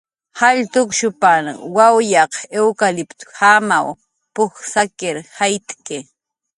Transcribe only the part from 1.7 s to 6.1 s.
wawyaq iwkaliptjamaw p""uj sakir jayt'ki."